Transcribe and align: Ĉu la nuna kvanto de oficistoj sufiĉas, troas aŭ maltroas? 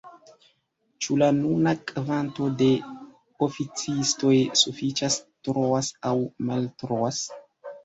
Ĉu 1.05 1.17
la 1.23 1.27
nuna 1.39 1.73
kvanto 1.91 2.47
de 2.63 2.71
oficistoj 3.49 4.33
sufiĉas, 4.63 5.21
troas 5.51 5.93
aŭ 6.13 6.17
maltroas? 6.51 7.25